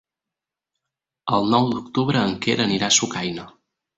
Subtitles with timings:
[1.37, 3.49] El nou d'octubre en Quer anirà a Sucaina.